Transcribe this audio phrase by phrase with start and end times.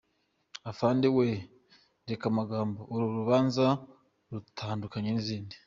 [0.71, 1.27] Afande:«We!!
[2.09, 3.65] reka amagambo, uru rubanza
[4.31, 5.55] rutandukanye n’izindi.